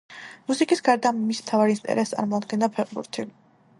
[0.51, 3.29] მუსიკის გარდა მის მთავარ ინტერესს წარმოადგენდა ფეხბურთი.